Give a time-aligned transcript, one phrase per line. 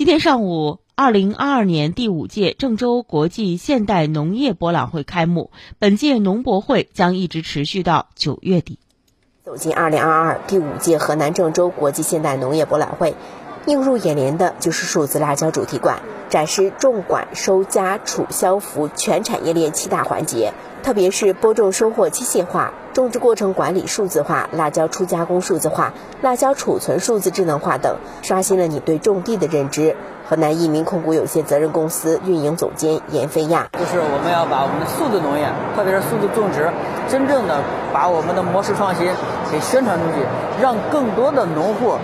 [0.00, 5.50] 今天上午，二零二二年第五届郑州国际现代农业博览会开幕。
[5.78, 8.78] 本届农博会将一直持续到九月底。
[9.44, 13.14] 走进二零二二第五届河南郑州国际现代农业博览会，
[13.70, 20.52] 映入眼帘的就是数字辣椒主题馆，展示种管、收加、储、销、服全产业链七大环节。
[20.82, 25.92] 特别是播种收获机械化、种植过程管理数字化、辣椒初加工数字化、
[26.22, 29.94] 辣椒储存数字智能化等，刷新了你对种地的认知。
[30.26, 36.70] 河南益民控股有限责任公司运营总监严飞亚，就是我们要把我们的数字农业，特别是数字种植，
[37.08, 37.60] 真正的
[37.92, 39.06] 把我们的模式创新
[39.50, 40.24] 给宣传出去，
[40.62, 41.98] 让更多的农户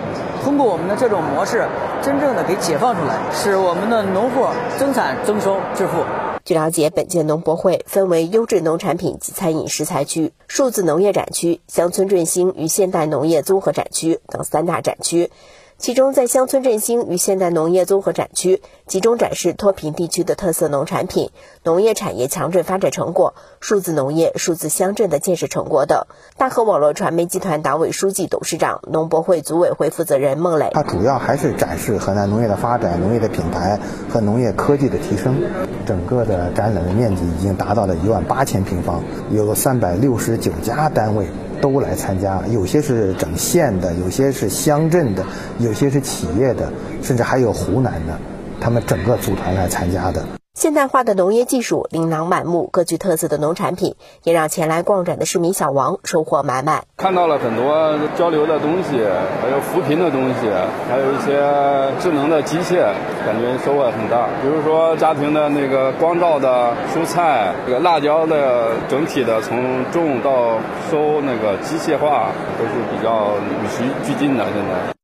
[0.46, 1.66] 通过我们的这种模式，
[2.05, 4.46] 真正的给解放出来，使我们的农户
[4.78, 6.05] 增产增收致富。
[6.45, 15.32] 据了解，本届农博会分为优质农产品及餐饮食材区、数字农业展区、乡村振兴与现代农业综合展区等三大展区。
[15.79, 21.30] 其中，在乡村振兴与现代农业综合展区，集中展示脱贫地区的特色农产品、
[21.62, 26.06] 农业产业强镇发展成果、数字农业、数字乡镇的建设成果等。
[26.39, 33.78] 大河网络传媒集团党委书记、董事长、农博会组委会负责人孟磊，他主要还是展示河南农业的发展、农业的品牌
[34.09, 35.43] 和农业科技的提升。
[35.84, 41.27] 整个的展览的面积已经达到了一万八千平方，有三百六十九家单位。
[41.61, 45.25] 都来参加，有些是整县的，有些是乡镇的，
[45.59, 48.19] 有些是企业的，甚至还有湖南的，
[48.61, 50.25] 他们整个组团来参加的。
[50.57, 56.83] 现代化的农业技术，琳琅满目、各具特色的农产品，也让前来逛展的市民小王收获满满。
[56.97, 59.05] 看到了很多交流的东西，
[59.43, 60.49] 还有扶贫的东西，
[60.89, 62.81] 还有一些智能的机械，
[63.27, 64.29] 感觉收获很大。
[64.41, 70.57] 比如说家庭的那个光照的蔬菜，这个辣椒的整体的从种到
[70.91, 74.45] 收那个机械化，都是比较与时俱进的。
[74.47, 74.95] 现在。